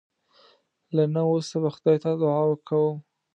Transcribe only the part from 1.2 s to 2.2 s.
وسه به خدای ته